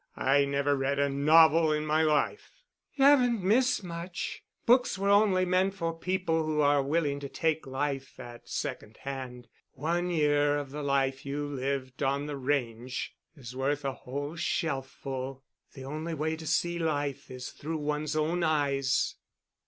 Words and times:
I 0.17 0.45
never 0.45 0.75
read 0.75 0.97
a 0.97 1.09
novel 1.09 1.71
in 1.71 1.85
my 1.85 2.01
life." 2.01 2.63
"You 2.95 3.05
haven't 3.05 3.43
missed 3.43 3.83
much. 3.83 4.43
Books 4.65 4.97
were 4.97 5.11
only 5.11 5.45
meant 5.45 5.75
for 5.75 5.93
people 5.93 6.43
who 6.43 6.59
are 6.59 6.81
willing 6.81 7.19
to 7.19 7.29
take 7.29 7.67
life 7.67 8.19
at 8.19 8.49
second 8.49 8.97
hand. 9.03 9.47
One 9.73 10.09
year 10.09 10.57
of 10.57 10.71
the 10.71 10.81
life 10.81 11.23
you 11.23 11.45
lived 11.45 12.01
on 12.01 12.25
the 12.25 12.35
range 12.35 13.13
is 13.35 13.55
worth 13.55 13.85
a 13.85 13.93
whole 13.93 14.35
shelf 14.35 14.89
ful. 14.89 15.43
The 15.75 15.85
only 15.85 16.15
way 16.15 16.35
to 16.35 16.47
see 16.47 16.79
life 16.79 17.29
is 17.29 17.51
through 17.51 17.77
one's 17.77 18.15
own 18.15 18.43
eyes." 18.43 19.17